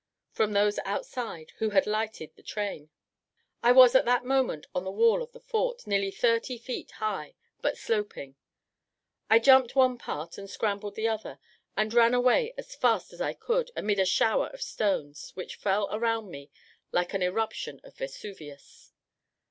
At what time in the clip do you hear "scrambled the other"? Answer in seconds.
10.49-11.37